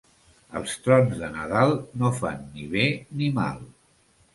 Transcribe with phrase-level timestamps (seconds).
[0.59, 3.67] Els trons de Nadal no fan ni bé ni mal.